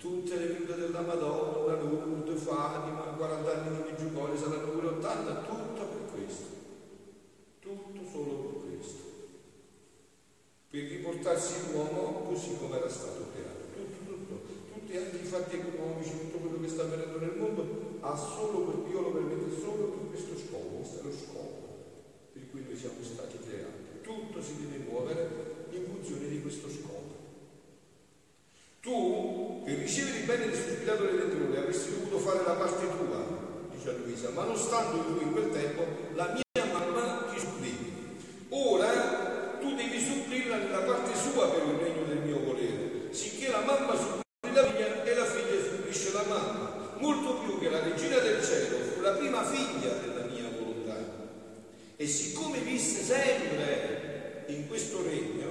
tutte 0.00 0.34
le 0.36 0.46
vite 0.46 0.76
della 0.76 1.02
Madonna, 1.02 1.74
Lourdes, 1.74 2.40
Fatima, 2.40 3.02
40 3.02 3.52
anni 3.52 3.76
di 3.76 3.90
Meggiugorio, 3.90 4.36
saranno 4.38 4.70
pure 4.70 4.86
80, 4.86 5.34
tutto 5.42 5.82
per 5.84 6.10
questo. 6.10 6.44
Tutto 7.60 8.00
solo 8.10 8.32
per 8.32 8.70
questo. 8.70 9.02
Per 10.70 10.80
riportarsi 10.80 11.70
l'uomo 11.70 12.22
così 12.28 12.56
come 12.58 12.78
era 12.78 12.88
stato 12.88 13.26
creato. 13.34 13.60
Tutto, 13.74 14.10
tutto, 14.10 14.40
tutti 14.72 14.96
anche 14.96 15.16
i 15.16 15.24
fatti 15.24 15.56
economici, 15.56 15.79
sta 16.70 16.82
avvenendo 16.82 17.18
nel 17.18 17.34
mondo, 17.36 17.98
ha 18.00 18.16
solo 18.16 18.70
per 18.70 18.76
Dio 18.86 19.00
lo 19.00 19.10
permette 19.10 19.60
solo 19.60 19.90
per 19.90 20.08
questo 20.10 20.38
scopo, 20.38 20.78
questo 20.78 21.00
è 21.00 21.02
lo 21.02 21.12
scopo 21.12 21.58
per 22.32 22.42
cui 22.50 22.62
noi 22.62 22.76
siamo 22.76 23.02
stati 23.02 23.38
creati. 23.42 24.00
Tutto 24.02 24.40
si 24.40 24.54
deve 24.62 24.84
muovere 24.86 25.66
in 25.70 25.84
funzione 25.84 26.28
di 26.28 26.40
questo 26.40 26.70
scopo. 26.70 27.18
Tu, 28.80 29.62
che 29.66 29.74
ricevi 29.74 30.20
il 30.20 30.24
bene 30.24 30.46
del 30.46 30.54
suo 30.54 30.72
spirito 30.72 31.04
redentore, 31.04 31.58
avresti 31.58 31.90
dovuto 31.90 32.18
fare 32.18 32.44
la 32.44 32.54
parte 32.54 32.86
tua, 32.86 33.26
dice 33.74 33.96
Luisa, 34.04 34.30
ma 34.30 34.44
non 34.44 34.56
stando 34.56 35.02
lui 35.10 35.22
in 35.22 35.32
quel 35.32 35.50
tempo, 35.50 35.84
la 36.14 36.32
mia 36.32 36.64
mamma 36.72 37.26
ti 37.32 37.40
supplì. 37.40 37.74
Ora 38.50 39.58
tu 39.60 39.74
devi 39.74 40.00
supplirla 40.00 40.56
nella 40.56 40.82
parte 40.82 41.14
sua 41.14 41.50
per 41.50 41.66
il 41.66 41.74
regno 41.74 42.04
del 42.04 42.22
mio 42.22 42.38
volere, 42.40 43.12
sicché 43.12 43.50
la 43.50 43.60
mamma 43.60 43.94
supplì 43.96 44.28
la 44.52 44.64
figlia 44.64 45.04
e 45.04 45.14
la 45.14 45.24
figlia 45.24 45.62
supplisce 45.62 46.12
la 46.12 46.24
mamma, 46.28 46.94
molto 46.98 47.34
più 47.40 47.58
che 47.58 47.70
la 47.70 47.82
regina 47.82 48.18
del 48.18 48.42
cielo 48.42 48.78
fu 48.78 49.00
la 49.00 49.12
prima 49.12 49.44
figlia 49.44 49.92
della 49.94 50.26
mia 50.26 50.48
volontà. 50.50 50.96
E 52.00 52.06
siccome 52.06 52.60
visse 52.60 53.02
sempre 53.02 54.44
in 54.46 54.66
questo 54.68 55.02
regno, 55.02 55.48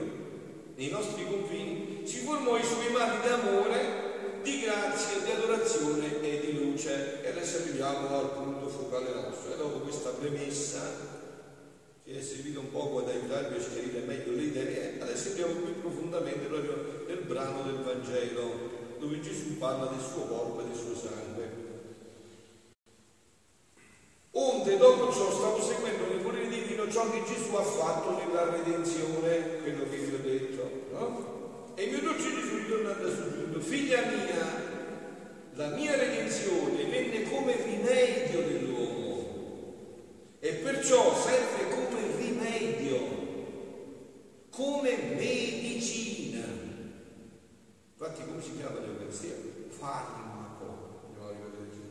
nei 0.74 0.90
nostri 0.90 1.24
confini, 1.30 2.02
si 2.06 2.22
formò 2.22 2.58
i 2.58 2.64
suoi 2.64 2.92
mari 2.92 3.20
d'amore, 3.22 4.42
di 4.42 4.62
grazia, 4.62 5.20
di 5.24 5.30
adorazione 5.30 6.20
e 6.24 6.40
di 6.40 6.58
luce. 6.58 7.22
E 7.22 7.30
adesso 7.30 7.58
arriviamo 7.58 8.18
al 8.18 8.32
punto 8.32 8.68
focale 8.68 9.14
nostro. 9.14 9.54
E 9.54 9.58
dopo 9.58 9.78
questa 9.82 10.10
premessa, 10.10 10.82
che 12.04 12.18
è 12.18 12.20
servita 12.20 12.62
un 12.62 12.72
poco 12.72 13.02
ad 13.02 13.10
aiutarvi 13.10 13.56
a 13.56 13.60
chiarire 13.60 14.00
meglio 14.08 14.32
le 14.34 14.42
idee, 14.42 14.98
adesso 15.00 15.30
andiamo 15.30 15.54
più 15.54 15.82
profondamente 15.82 16.48
proprio 16.48 17.04
nel 17.06 17.26
brano 17.28 17.62
del 17.62 17.84
Vangelo, 17.84 18.98
dove 18.98 19.22
Gesù 19.22 19.60
parla 19.60 19.86
del 19.86 20.02
suo 20.02 20.24
corpo 20.24 20.62
e 20.62 20.64
del 20.64 20.76
suo 20.76 20.96
sangue. 20.96 21.68
Onde 24.32 24.78
dopo 24.78 25.12
ciò 25.12 25.32
stavo 25.32 25.62
seguendo 25.62 26.08
nel 26.08 26.22
volere 26.22 26.48
divino 26.48 26.90
ciò 26.90 27.09
che 27.20 27.34
Gesù 27.34 27.54
ha 27.56 27.64
fatto 27.64 28.18
nella 28.18 28.50
redenzione, 28.50 29.62
quello 29.62 29.90
che 29.90 29.98
vi 29.98 30.16
ho 30.16 30.20
detto, 30.20 30.72
no? 30.92 31.74
E 31.76 31.84
il 31.84 31.90
mio 31.92 32.02
dolce 32.02 32.34
Gesù 32.34 32.58
ritornando 32.58 33.08
a 33.08 33.16
soggiunto, 33.16 33.60
figlia 33.60 34.02
mia, 34.06 34.68
la 35.54 35.68
mia 35.70 35.96
redenzione 35.96 36.84
venne 36.86 37.30
come 37.30 37.56
rimedio 37.56 38.42
dell'uomo 38.42 39.28
e 40.40 40.54
perciò 40.54 41.16
serve 41.16 41.70
come 41.70 42.16
rimedio, 42.18 43.00
come 44.50 44.98
medicina. 45.16 46.46
Infatti 47.98 48.22
come 48.26 48.42
si 48.42 48.56
chiama 48.56 48.80
l'Eucaristia? 48.80 49.34
Farmaco, 49.70 51.02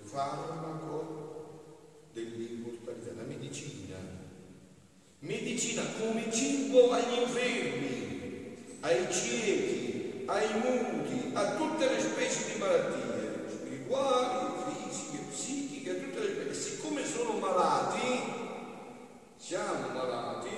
farmaco 0.05 2.07
dell'immortalità, 2.13 3.13
la 3.17 3.23
medicina. 3.23 4.17
Medicina 5.21 5.83
come 5.99 6.31
cibo 6.31 6.93
agli 6.93 7.19
infermi, 7.19 8.57
ai 8.81 9.13
ciechi, 9.13 10.23
ai 10.27 10.47
muti, 10.61 11.31
a 11.33 11.57
tutte 11.57 11.91
le 11.91 12.01
specie 12.01 12.53
di 12.53 12.59
malattie, 12.61 13.49
spirituali, 13.49 14.53
fisiche, 14.71 15.19
psichiche, 15.29 15.91
a 15.91 15.95
tutte 15.95 16.21
le 16.21 16.29
specie. 16.29 16.55
Siccome 16.55 17.05
sono 17.05 17.33
malati, 17.39 18.21
siamo 19.37 19.89
malati, 19.93 20.51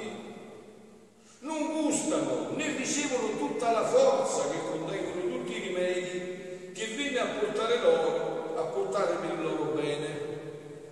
non 1.39 1.83
gustano 1.83 2.51
né 2.55 2.77
ricevono 2.77 3.39
tutta 3.39 3.73
la 3.73 3.87
forza 3.87 4.47
che 4.51 4.59
contengono 4.71 5.39
tutti 5.39 5.53
i 5.53 5.69
rimedi 5.69 6.73
che 6.75 6.85
viene 6.97 7.19
a 7.19 7.27
portare 7.27 7.81
loro, 7.81 8.59
a 8.59 8.63
portare 8.65 9.15
per 9.15 9.39
il 9.39 9.43
loro 9.43 9.73
bene. 9.73 10.29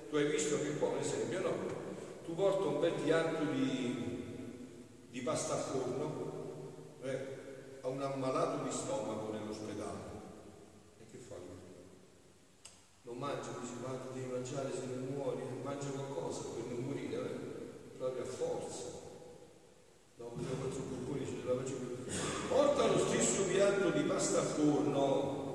Tu 0.08 0.16
hai 0.16 0.30
visto 0.30 0.56
che 0.62 0.78
qua, 0.78 0.88
per 0.88 1.02
esempio, 1.02 1.40
no? 1.40 1.76
Tu 2.24 2.34
porta 2.34 2.68
un 2.68 2.80
bel 2.80 2.92
piatto 2.92 3.44
di, 3.44 4.24
di 5.10 5.20
pasta 5.22 5.54
a 5.54 5.56
forno 5.56 6.96
eh, 7.02 7.18
a 7.80 7.87
un 7.98 8.04
ammalato 8.04 8.62
di 8.62 8.70
stomaco 8.70 9.32
nell'ospedale. 9.32 9.98
E 11.00 11.04
che 11.10 11.18
fa 11.18 11.34
lui? 11.34 11.58
Non 13.02 13.18
mangia, 13.18 13.50
dice, 13.60 13.74
ma 13.82 13.98
devi 14.12 14.30
mangiare 14.30 14.70
se 14.70 14.86
non 14.86 15.08
muori, 15.10 15.42
mangia 15.64 15.88
qualcosa 15.88 16.42
per 16.54 16.64
non 16.70 16.84
morire, 16.84 17.16
eh? 17.16 17.96
proprio 17.98 18.22
a 18.22 18.26
forza. 18.26 18.96
Che 20.16 20.22
ho 20.22 20.30
fatto 20.30 20.76
un 20.76 21.06
po' 21.06 21.18
dice, 21.18 21.42
la 21.44 21.56
faccio. 21.56 21.74
Porta 22.48 22.86
lo 22.86 22.98
stesso 23.08 23.42
piatto 23.44 23.90
di 23.90 24.02
pasta 24.02 24.40
a 24.40 24.44
forno 24.44 25.46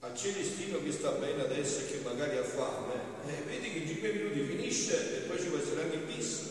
a 0.00 0.14
Celestino 0.14 0.82
che 0.82 0.92
sta 0.92 1.12
bene 1.12 1.42
adesso 1.42 1.80
e 1.80 1.86
che 1.86 2.00
magari 2.04 2.36
ha 2.36 2.42
fame, 2.42 2.94
eh, 3.26 3.42
vedi 3.46 3.72
che 3.72 3.78
in 3.78 3.88
5 3.88 4.12
minuti 4.12 4.40
finisce 4.42 5.16
e 5.16 5.20
poi 5.28 5.38
ci 5.38 5.46
può 5.46 5.58
essere 5.58 5.82
anche 5.82 5.96
il 5.96 6.02
bis. 6.02 6.50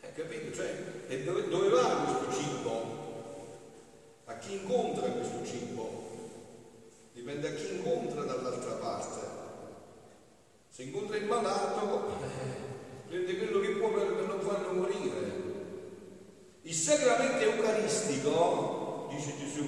Eh, 0.00 0.12
capito? 0.12 0.54
Cioè, 0.54 0.74
e 1.08 1.22
dove, 1.24 1.48
dove 1.48 1.68
va 1.68 2.04
questo 2.04 2.40
cibo? 2.40 3.02
A 4.24 4.38
chi 4.38 4.54
incontra 4.54 5.10
questo 5.10 5.44
cibo? 5.44 6.10
Dipende 7.42 7.48
a 7.48 7.54
chi 7.54 7.74
incontra 7.74 8.22
dall'altra 8.22 8.72
parte. 8.74 9.18
Se 10.68 10.82
incontra 10.84 11.16
il 11.16 11.24
malato, 11.24 12.08
eh, 12.22 13.08
prende 13.08 13.36
quello 13.36 13.58
che 13.58 13.70
può 13.70 13.90
per, 13.90 14.26
non 14.28 14.40
farlo 14.40 14.72
morire. 14.72 15.40
Il 16.62 16.72
sacramento 16.72 17.42
eucaristico, 17.42 19.08
dice 19.10 19.34
Gesù, 19.38 19.64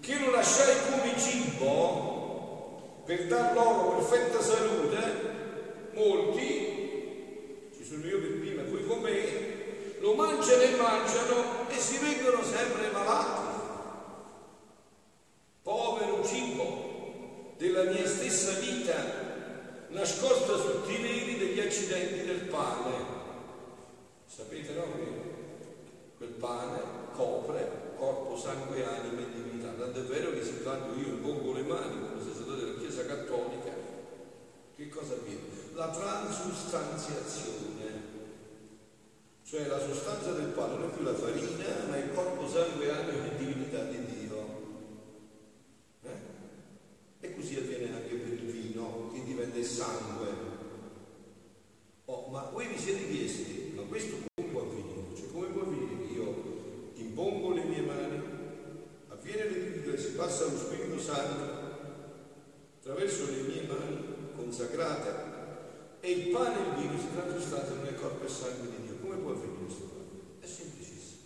che 0.00 0.18
lo 0.18 0.32
lasciai 0.32 0.74
come 0.90 1.16
cibo 1.16 3.02
per 3.04 3.28
dar 3.28 3.54
loro 3.54 3.96
perfetta 3.96 4.42
salute, 4.42 4.98
molti, 5.94 7.70
ci 7.76 7.84
sono 7.84 8.04
io 8.04 8.20
per 8.20 8.40
prima, 8.40 8.64
voi 8.64 8.84
con 8.84 8.98
me, 8.98 9.98
lo 10.00 10.14
mangiano 10.14 10.62
e 10.62 10.74
mangiano 10.74 11.68
e 11.68 11.78
si 11.78 11.98
vengono 11.98 12.42
sempre 12.42 12.90
malati. 12.90 13.58
Povero 15.62 16.24
cibo 16.24 16.80
della 17.58 17.84
mia 17.84 18.06
stessa 18.06 18.52
vita, 18.58 18.94
nascosta 20.10 20.90
i 20.90 21.00
neri 21.00 21.38
degli 21.38 21.60
accidenti 21.60 22.26
del 22.26 22.48
pane. 22.48 23.06
Sapete 24.26 24.72
no? 24.72 24.84
Quel 26.16 26.30
pane 26.30 26.80
copre 27.14 27.92
corpo, 27.96 28.36
sangue, 28.36 28.84
anima 28.84 29.20
e 29.20 29.30
divinità. 29.32 29.70
Tanto 29.70 30.00
è 30.00 30.02
vero 30.02 30.32
che 30.32 30.42
se 30.42 30.64
tanto 30.64 30.98
io 30.98 31.06
impongo 31.08 31.52
le 31.52 31.62
mani 31.62 32.00
come 32.00 32.20
sacerdote 32.22 32.64
della 32.64 32.78
Chiesa 32.78 33.06
Cattolica, 33.06 33.70
che 34.76 34.88
cosa 34.88 35.14
avviene? 35.14 35.42
La 35.74 35.90
transustanziazione, 35.90 38.08
cioè 39.44 39.66
la 39.66 39.78
sostanza 39.78 40.32
del 40.32 40.48
pane 40.48 40.76
non 40.76 40.90
è 40.90 40.94
più 40.94 41.04
la 41.04 41.14
farina, 41.14 41.64
ma 41.88 41.96
il 41.96 42.12
corpo, 42.12 42.48
sangue, 42.48 42.90
anima 42.90 43.26
e 43.26 43.36
divinità 43.36 43.84
di 43.84 44.04
Dio. 44.04 44.58
Eh? 46.02 46.18
E 47.20 47.34
così 47.34 47.56
avviene 47.56 47.94
anche 47.94 48.14
per 48.14 48.40
vino, 48.90 49.12
che 49.12 49.24
diventa 49.24 49.58
il 49.58 49.64
sangue. 49.64 50.28
Oh, 52.06 52.28
ma 52.28 52.48
voi 52.50 52.66
vi 52.66 52.78
siete 52.78 53.08
chiesti, 53.08 53.72
ma 53.76 53.82
questo 53.82 54.16
come 54.34 54.48
può 54.50 54.60
avvenire? 54.62 55.16
Cioè 55.16 55.30
come 55.30 55.46
può 55.48 55.62
avvenire 55.62 56.06
che 56.06 56.12
io 56.12 56.34
impongo 56.94 57.52
le 57.54 57.64
mie 57.64 57.82
mani, 57.82 58.22
avviene 59.08 59.44
l'epifania, 59.44 59.98
si 59.98 60.12
passa 60.12 60.44
allo 60.44 60.58
Spirito 60.58 60.98
Santo 60.98 61.68
attraverso 62.78 63.26
le 63.26 63.42
mie 63.42 63.66
mani 63.66 63.98
consacrate 64.34 65.28
e 66.00 66.10
il 66.10 66.28
pane 66.30 66.56
e 66.56 66.68
il 66.68 66.74
vino 66.76 66.98
si 66.98 67.12
transustanziano 67.12 67.82
nel 67.82 67.94
corpo 67.94 68.24
e 68.24 68.28
sangue 68.28 68.68
di 68.70 68.86
Dio. 68.86 68.96
Come 69.00 69.16
può 69.16 69.30
avvenire 69.30 69.64
questo? 69.64 69.84
È 70.40 70.46
semplicissimo. 70.46 71.20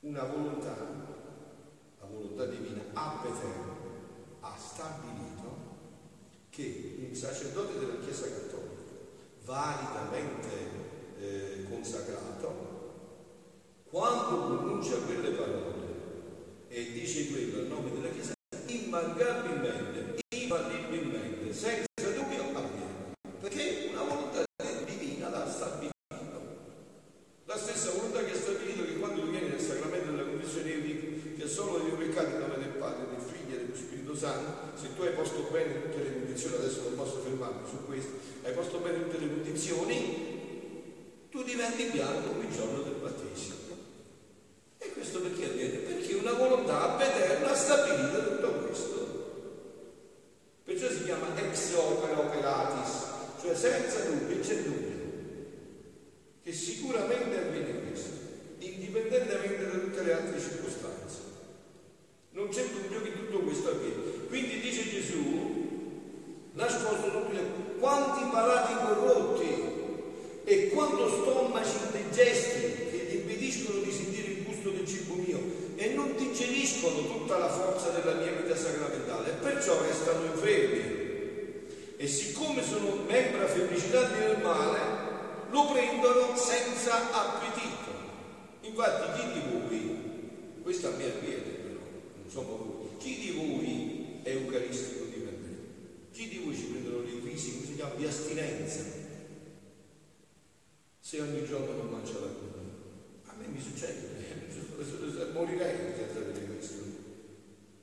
Una 0.00 0.24
volontà, 0.24 0.76
la 2.00 2.06
volontà 2.06 2.46
divina, 2.46 2.82
ab 2.94 3.26
eterno, 3.26 3.76
ha 4.40 4.56
stabilito 4.56 5.21
che 6.52 6.96
un 7.08 7.14
sacerdote 7.14 7.78
della 7.78 7.98
Chiesa 8.04 8.26
Cattolica, 8.26 8.92
validamente 9.46 10.48
eh, 11.18 11.64
consacrato, 11.70 12.90
quando 13.88 14.58
pronuncia 14.58 14.96
quelle 14.96 15.30
parole 15.30 15.70
e 16.68 16.92
dice 16.92 17.30
quello 17.30 17.62
a 17.62 17.74
nome 17.74 17.90
della 17.92 18.10
Chiesa, 18.10 18.34
immancabilmente, 18.66 20.20
infallibilmente, 20.28 21.54
senza 21.54 21.86
se 34.82 34.94
tu 34.96 35.02
hai 35.02 35.14
posto 35.14 35.48
bene 35.50 35.80
tutte 35.80 36.02
le 36.02 36.12
condizioni, 36.12 36.56
adesso 36.56 36.82
su 37.68 37.84
questo, 37.86 38.12
hai 38.44 38.52
posto 38.52 38.78
bene 38.78 39.02
tutte 39.04 39.18
le 39.18 39.28
condizioni, 39.28 40.32
tu 41.30 41.42
diventi 41.42 41.84
bianco 41.84 42.40
il 42.40 42.54
giorno 42.54 42.82
del 42.82 42.94
battesimo. 42.94 43.56
E 44.78 44.92
questo 44.92 45.20
perché 45.20 45.44
avviene? 45.46 45.78
Perché 45.78 46.14
una 46.14 46.32
volontà 46.32 46.98
eterna 47.00 47.50
ha 47.50 47.54
stabilito 47.54 48.28
tutto 48.28 48.50
questo. 48.66 49.00
Perciò 50.64 50.88
si 50.88 51.04
chiama 51.04 51.28
ex 51.36 51.74
opera 51.74 52.18
operatis, 52.18 53.06
cioè 53.40 53.54
senza 53.54 54.00
dubbio 54.00 54.40
c'è 54.40 54.62
dubbio 54.62 54.92
che 56.42 56.52
sicuramente 56.52 57.38
avviene 57.38 57.86
questo, 57.86 58.10
indipendentemente 58.58 59.64
da 59.64 59.78
tutte 59.78 60.02
le 60.02 60.12
altre 60.12 60.40
circostanze. 60.40 61.18
Non 62.30 62.48
c'è 62.48 62.64
dubbio 62.66 63.00
che 63.00 63.12
tutto 63.12 63.40
questo 63.40 63.70
avviene. 63.70 64.26
Quindi 64.26 64.58
dice 64.60 64.90
Gesù, 64.90 66.50
nascosto 66.54 67.10
tutti 67.10 67.38
quanti 67.78 68.28
palati 68.30 68.74
corrotti 68.74 69.70
e 70.44 70.68
quanto 70.68 71.08
stomaci 71.08 71.76
indigesti 71.94 72.60
che 72.90 73.06
gli 73.08 73.14
impediscono 73.16 73.80
di 73.80 73.92
sentire 73.92 74.32
il 74.32 74.42
gusto 74.44 74.70
del 74.70 74.86
cibo 74.86 75.14
mio 75.14 75.40
e 75.76 75.94
non 75.94 76.14
digeriscono 76.16 77.06
tutta 77.06 77.38
la 77.38 77.48
forza 77.48 77.90
della 77.90 78.14
mia 78.20 78.32
vita 78.32 78.56
sacramentale 78.56 79.30
e 79.30 79.34
perciò 79.62 79.80
restano 79.80 80.24
infermi. 80.24 81.00
E 81.96 82.06
siccome 82.08 82.64
sono 82.64 83.04
membra 83.06 83.46
febbricitanti 83.46 84.18
del 84.18 84.42
male, 84.42 84.80
lo 85.50 85.70
prendono 85.70 86.36
senza 86.36 87.12
appetito. 87.12 87.90
Infatti 88.62 89.20
chi 89.20 89.32
di 89.32 89.40
voi, 89.48 90.60
questo 90.62 90.88
a 90.88 90.90
me 90.96 91.04
avviene 91.04 91.42
però, 91.42 91.80
non 92.22 92.30
so 92.30 92.42
voi, 92.42 92.88
chi 92.98 93.18
di 93.20 93.30
voi 93.30 94.20
eucaristico 94.24 95.04
dipendente. 95.04 96.10
Chi 96.10 96.28
di 96.28 96.38
voi 96.38 96.56
ci 96.56 96.64
prendono 96.64 97.02
le 97.02 97.20
crisi, 97.20 97.52
come 97.52 97.66
si 97.66 97.74
chiama, 97.76 97.94
di 97.94 98.04
astinenza? 98.04 98.80
Se 100.98 101.20
ogni 101.20 101.44
giorno 101.44 101.72
non 101.72 101.88
mangia 101.88 102.14
la 102.14 102.32
coda. 102.32 102.62
A 103.26 103.34
me 103.38 103.46
mi 103.46 103.60
succede, 103.60 104.08
morirei 105.32 105.94
senza 105.96 106.18
avere 106.18 106.46
questo. 106.46 106.82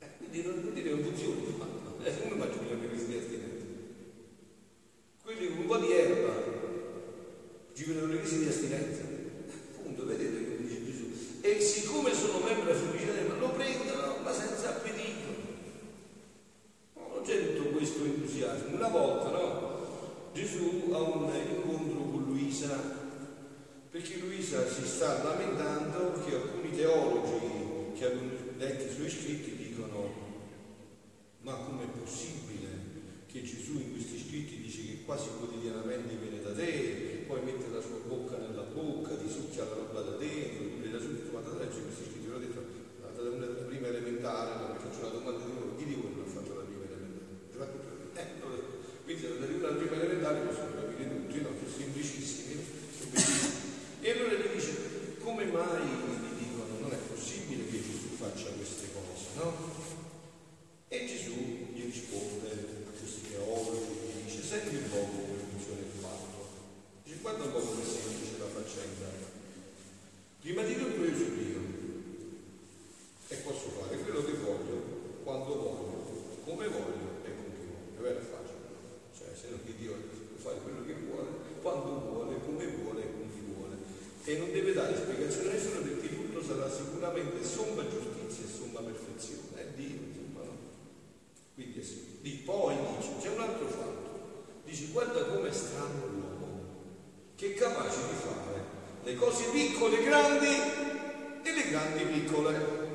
Eh, 0.00 0.06
quindi 0.18 0.42
non, 0.42 0.72
non 0.74 1.02
funziona, 1.02 1.69
eh, 2.04 2.22
come 2.22 2.40
faccio 2.40 2.60
a 2.60 2.88
crisi 2.88 3.06
di 3.06 3.16
astinenza? 3.16 3.66
Quelli 5.22 5.48
con 5.48 5.58
un 5.58 5.66
po' 5.66 5.76
di 5.78 5.92
erba 5.92 6.32
ci 7.74 7.84
prendono 7.84 8.12
le 8.12 8.18
crisi 8.20 8.38
di 8.38 8.48
astinenza. 8.48 9.02
Appunto, 9.76 10.06
vedete 10.06 10.44
come 10.44 10.56
dice 10.56 10.84
Gesù. 10.84 11.10
E 11.40 11.60
siccome 11.60 12.14
sono 12.14 12.44
membro 12.44 12.74
felice, 12.74 13.38
lo 13.38 13.50
prendono 13.50 14.16
ma 14.22 14.32
senza 14.32 14.68
appetito 14.70 15.20
c'è 17.24 17.54
tutto 17.54 17.70
questo 17.76 18.04
entusiasmo. 18.04 18.76
Una 18.76 18.88
volta, 18.88 19.30
no? 19.30 20.30
Gesù 20.32 20.90
ha 20.92 20.98
un 20.98 21.30
incontro 21.34 22.02
con 22.10 22.24
Luisa, 22.24 22.76
perché 23.90 24.18
Luisa 24.18 24.66
si 24.68 24.86
sta 24.86 25.22
lamentando 25.22 26.24
che 26.24 26.34
alcuni 26.34 26.74
teologi 26.74 27.92
che 27.96 28.06
hanno 28.06 28.30
letto 28.56 28.84
i 28.84 28.94
suoi 28.94 29.10
scritti 29.10 29.49
che 33.30 33.42
Gesù 33.42 33.78
in 33.78 33.92
questi 33.92 34.18
scritti 34.18 34.60
dice 34.60 34.80
che 34.86 35.02
quasi 35.04 35.28
quotidianamente 35.38 36.14
viene 36.14 36.42
da 36.42 36.52
te, 36.52 37.24
poi 37.26 37.42
mette 37.42 37.68
la 37.70 37.80
sua 37.80 37.98
bocca 38.06 38.36
nella 38.36 38.62
bocca, 38.62 39.14
ti 39.16 39.28
succhia 39.28 39.64
la 39.64 39.74
roba 39.74 40.00
da 40.00 40.16
dentro, 40.16 40.64
tu 40.64 40.80
le 40.82 40.98
subito, 40.98 41.30
ma 41.32 41.40
da 41.40 41.58
leggere 41.58 41.84
questi 41.84 42.04
scritti, 42.10 42.28
l'ho 42.28 42.38
detto, 42.38 42.62
da 43.00 43.28
una 43.28 43.46
prima 43.68 43.86
elementare, 43.88 44.72
mi 44.72 44.78
faccio 44.78 45.00
una 45.00 45.14
domanda 45.14 45.44
di 45.44 45.52
nuovo, 45.52 45.76
chi 45.76 45.84
di 45.84 45.94
voi 45.94 46.10
non 46.14 46.24
ha 46.26 46.30
fatto 46.30 46.54
la 46.54 46.70
eh, 47.60 48.26
quindi 49.04 49.22
se 49.22 49.28
arrivano 49.42 49.66
al 49.66 49.76
primo 49.76 49.94
elementare 49.94 50.40
possono 50.40 50.74
capire 50.74 51.08
tutti, 51.08 51.40
no? 51.42 51.48
Sono 51.58 51.76
semplicissimi. 51.76 52.64
E 54.00 54.10
allora 54.10 54.34
gli 54.34 54.54
dice, 54.54 55.16
come 55.20 55.44
mai 55.44 55.84
gli 55.84 56.38
dicono 56.38 56.78
non 56.80 56.92
è 56.92 56.96
possibile 56.96 57.66
che 57.66 57.82
Gesù 57.82 58.16
faccia 58.16 58.48
queste 58.56 58.88
cose, 58.92 59.26
no? 59.36 59.54
E 60.88 61.06
Gesù 61.06 61.36
gli 61.74 61.84
risponde 61.84 62.48
a 62.86 62.98
questi 62.98 63.28
teologi, 63.28 63.92
gli 63.92 64.24
dice, 64.24 64.42
senti 64.42 64.76
un 64.76 64.90
po' 64.90 65.04
come 65.04 65.38
funziona 65.50 65.80
il 65.80 66.00
fatto. 66.00 66.48
Dice, 67.04 67.18
guarda 67.20 67.44
un 67.44 67.52
po' 67.52 67.60
come 67.60 67.84
semplice 67.84 68.38
la 68.38 68.46
faccenda. 68.46 69.06
Prima 70.40 70.62
di 70.62 70.74
tutto 70.76 71.04
io 71.04 71.16
sono 71.16 71.34
Dio 71.36 71.58
e 73.28 73.36
posso 73.36 73.68
fare 73.78 73.98
quello 73.98 74.24
che 74.24 74.32
voglio, 74.32 75.22
quando 75.22 75.54
voglio, 75.54 76.40
come 76.44 76.66
voglio 76.68 77.10
è 78.00 78.02
vero 78.02 78.20
facile, 78.20 78.64
cioè 79.16 79.28
se 79.36 79.50
non 79.50 79.60
che 79.64 79.76
Dio 79.76 79.92
può 79.92 80.50
fare 80.50 80.62
quello 80.62 80.84
che 80.86 80.94
vuole, 81.04 81.28
quando 81.60 82.00
vuole, 82.00 82.40
come 82.40 82.66
vuole 82.80 83.02
e 83.02 83.12
con 83.12 83.28
chi 83.28 83.44
vuole. 83.52 83.76
E 84.24 84.38
non 84.38 84.52
deve 84.52 84.72
dare 84.72 84.96
spiegazione 84.96 85.50
a 85.50 85.52
nessuno 85.52 85.80
perché 85.82 86.08
tutto 86.08 86.42
sarà 86.42 86.70
sicuramente 86.70 87.44
somma 87.44 87.84
giustizia 87.88 88.44
e 88.44 88.48
somma 88.48 88.80
perfezione. 88.80 89.60
È 89.60 89.66
Dio, 89.76 90.00
insomma, 90.08 90.44
no? 90.44 90.56
Quindi 91.54 91.78
è 91.78 91.82
sì. 91.82 92.18
Di 92.22 92.30
poi 92.44 92.76
dice, 92.96 93.10
c'è 93.20 93.28
un 93.28 93.40
altro 93.40 93.66
fatto. 93.66 94.08
Dice, 94.64 94.86
guarda 94.92 95.24
come 95.24 95.48
è 95.48 95.52
strano 95.52 96.06
l'uomo, 96.06 96.64
che 97.36 97.52
è 97.52 97.54
capace 97.54 97.98
di 98.08 98.16
fare 98.16 98.64
le 99.02 99.14
cose 99.14 99.44
piccole 99.50 100.02
grandi 100.02 100.46
e 101.42 101.52
le 101.52 101.68
grandi 101.68 102.04
piccole. 102.04 102.88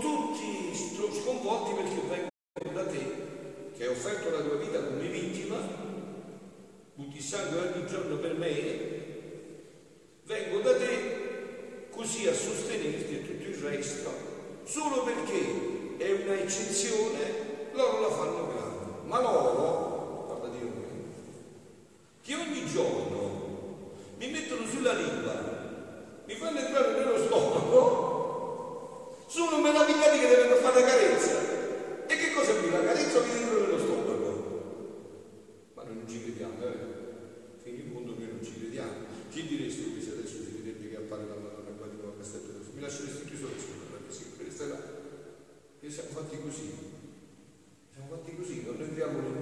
Tutti 0.00 0.74
sconvolti 0.74 1.72
perché 1.74 2.00
vengono 2.08 2.82
da 2.82 2.90
te 2.90 3.22
che 3.76 3.82
hai 3.82 3.88
offerto 3.88 4.30
la 4.30 4.42
tua 4.42 4.56
vita 4.56 4.82
come 4.82 5.06
vittima, 5.06 5.56
butti 6.94 7.20
sangue 7.20 7.72
ogni 7.72 7.86
giorno 7.86 8.16
per 8.16 8.34
me, 8.34 9.04
vengo 10.24 10.60
da 10.60 10.76
te 10.76 11.86
così 11.90 12.26
a 12.26 12.34
sostenerti 12.34 13.14
e 13.14 13.26
tutto 13.26 13.48
il 13.48 13.56
resto, 13.56 14.10
solo 14.64 15.02
perché 15.04 15.96
è 15.98 16.10
una 16.22 16.40
eccezione, 16.40 17.70
loro 17.72 18.00
la 18.00 18.10
fanno 18.10 18.46
grande. 18.48 19.06
Ma 19.06 19.20
loro, 19.20 19.83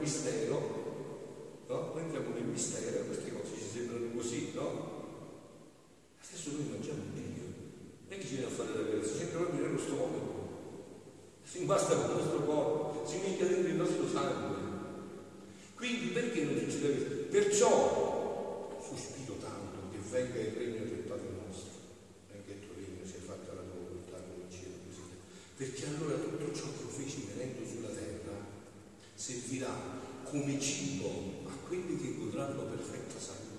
mistero, 0.03 1.65
no? 1.69 1.93
Noi 1.95 2.03
entriamo 2.03 2.35
nel 2.35 2.45
mistero 2.45 3.07
queste 3.07 3.33
cose 3.33 3.55
ci 3.57 3.65
sembrano 3.73 4.11
così, 4.15 4.51
no? 4.55 4.69
Ma 6.19 6.23
stesso 6.23 6.51
noi 6.51 6.67
mangiamo 6.69 7.03
meglio, 7.15 7.47
non 7.47 8.11
è 8.11 8.19
che 8.19 8.27
ci 8.27 8.35
viene 8.35 8.51
a 8.51 8.55
fare 8.55 8.75
la 8.75 8.83
vera, 8.83 9.05
si 9.05 9.23
entra 9.23 9.39
proprio 9.39 9.69
nostro 9.69 9.79
stomaco, 9.79 10.51
si 11.45 11.61
impasta 11.61 11.95
con 11.95 12.11
il 12.11 12.17
nostro 12.17 12.45
corpo, 12.45 13.07
si 13.07 13.17
mette 13.19 13.49
dentro 13.49 13.69
il 13.69 13.77
nostro 13.77 14.09
sangue. 14.09 14.71
Quindi 15.75 16.07
perché 16.09 16.45
non 16.45 16.59
succede 16.59 16.99
deve 16.99 17.23
Perciò 17.33 18.79
sospiro 18.79 19.35
tanto 19.41 19.91
che 19.91 19.99
venga 20.11 20.39
il 20.39 20.53
regno 20.53 20.85
del 20.85 21.05
Padre 21.09 21.31
nostro, 21.47 21.79
anche 22.31 22.53
il 22.53 22.61
tuo 22.61 22.75
regno 22.77 23.07
sia 23.07 23.21
fatta 23.25 23.55
la 23.55 23.63
tua 23.63 23.81
volontà 23.87 24.19
come 24.19 24.45
in 24.47 24.51
cielo 24.51 24.77
così. 24.87 25.01
Perché 25.57 25.87
allora 25.87 26.19
tutto 26.19 26.53
ciò 26.55 26.67
che 26.77 26.87
feci 26.93 27.27
venendo 27.33 27.67
sulla 27.67 27.89
terra 27.89 28.22
servirà 29.23 29.73
come 30.25 30.59
cibo 30.59 31.47
a 31.47 31.53
quelli 31.69 31.97
che 31.97 32.17
godranno 32.17 32.65
perfetta 32.65 33.21
salute. 33.21 33.52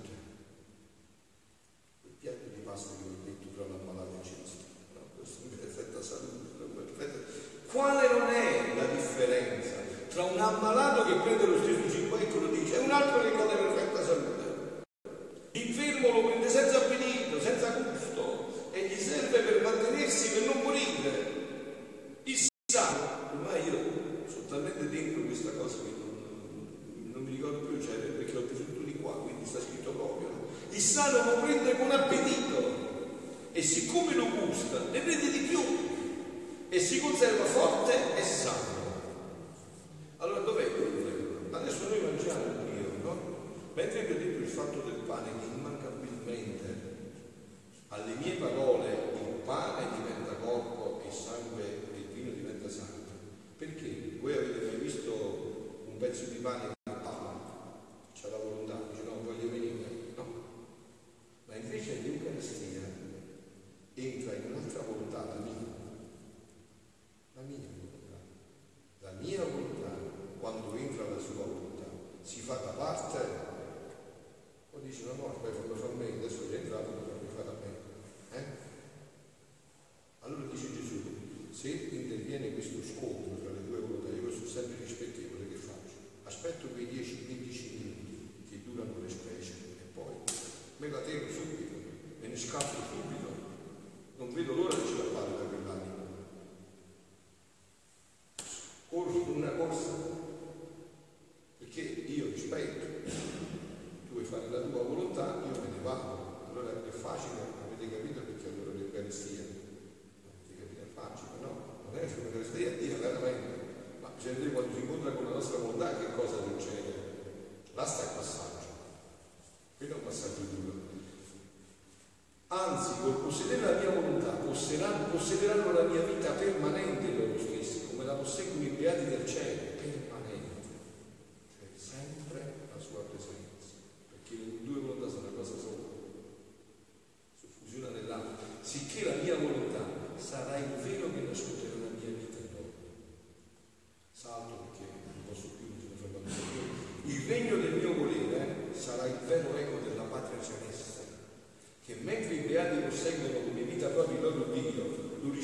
possederanno 125.14 125.72
la 125.74 125.84
mia 125.84 126.02
vita 126.02 126.32
permanente 126.32 127.14
loro 127.16 127.38
stessi, 127.38 127.86
come 127.92 128.04
la 128.04 128.14
posseggono 128.14 128.64
i 128.64 128.70
beati 128.70 129.06
del 129.06 129.28
cielo. 129.28 129.73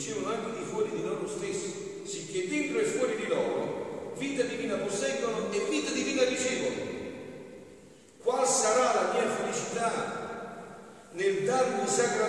siano 0.09 0.27
anche 0.27 0.57
di 0.57 0.65
fuori 0.65 0.89
di 0.89 1.03
loro 1.03 1.27
stessi, 1.27 2.01
sicché 2.03 2.47
dentro 2.47 2.79
e 2.79 2.85
fuori 2.85 3.15
di 3.15 3.27
loro 3.27 4.13
vita 4.17 4.43
divina 4.43 4.75
posseggono 4.75 5.51
e 5.51 5.59
vita 5.69 5.91
divina 5.91 6.23
ricevono. 6.23 6.97
Qual 8.21 8.45
sarà 8.47 8.93
la 8.93 9.13
mia 9.13 9.29
felicità 9.29 11.07
nel 11.11 11.43
darmi 11.43 11.87
sacramento? 11.87 12.28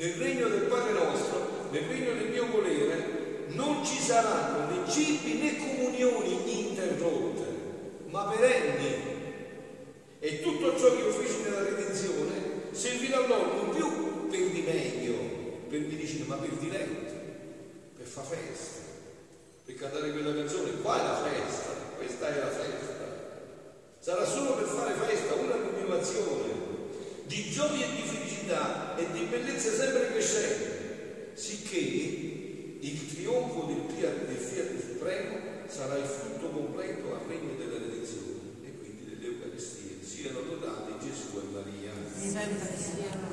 nel 0.00 0.14
regno 0.14 0.48
del 0.48 0.62
Padre 0.62 0.92
nostro, 0.92 1.68
nel 1.70 1.82
regno 1.82 2.14
del 2.14 2.30
mio 2.30 2.46
volere, 2.46 3.48
non 3.48 3.84
ci 3.84 3.98
saranno 3.98 4.70
né 4.70 4.90
cibi 4.90 5.34
né 5.34 5.58
comunioni 5.58 6.68
interrotte, 6.68 7.44
ma 8.06 8.24
perenni. 8.24 9.08
E 10.18 10.40
tutto 10.40 10.78
ciò 10.78 10.96
che 10.96 11.02
io 11.02 11.10
feci 11.10 11.42
nella 11.42 11.64
redenzione 11.64 12.32
servirà 12.70 13.26
loro 13.26 13.54
non 13.56 13.74
più 13.74 14.28
per 14.30 14.40
rimedio, 14.40 15.14
per 15.68 15.80
medicina, 15.80 16.24
ma 16.28 16.36
per 16.36 16.48
diletto, 16.48 17.14
per 17.98 18.06
far 18.06 18.24
festa, 18.24 18.80
per 19.66 19.74
cantare 19.74 20.12
quella 20.12 20.34
canzone. 20.34 20.80
Qua 20.80 20.98
è 20.98 21.04
la 21.04 21.28
festa, 21.28 21.72
questa 21.98 22.34
è 22.34 22.38
la 22.38 22.48
festa. 22.48 22.88
Sarà 23.98 24.24
solo 24.24 24.54
per 24.54 24.64
fare 24.64 24.94
festa, 24.94 25.34
una 25.34 25.56
continuazione 25.56 26.68
di 27.24 27.50
gioia 27.50 27.84
e 27.84 27.90
di 27.90 28.00
felicità 28.02 28.19
dignità 28.40 28.96
e 28.96 29.06
di 29.12 29.24
bellezza 29.24 29.70
sempre 29.72 30.08
crescente, 30.08 31.32
sicché 31.34 31.76
il 31.76 33.14
trionfo 33.14 33.66
del 33.66 33.82
Fiat, 33.94 34.26
del 34.26 34.36
Fiat 34.36 34.80
Supremo 34.80 35.38
sarà 35.68 35.96
il 35.96 36.04
frutto 36.04 36.50
completo 36.50 37.14
al 37.14 37.26
regno 37.28 37.54
della 37.56 37.78
redenzione 37.78 38.56
e 38.64 38.76
quindi 38.78 39.04
dell'Eucaristia. 39.04 39.96
Siano 40.00 40.40
lodati 40.40 41.06
Gesù 41.06 41.38
e 41.38 41.52
Maria. 41.52 41.92
Sempre 42.16 42.76
siano. 42.76 43.29